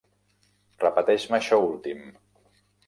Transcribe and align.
Repeteix-me 0.85 1.39
això 1.41 1.63
últim. 1.69 2.05